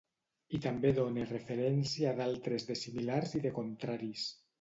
[0.57, 4.25] I també done referència a d'altres de similars i de contraris.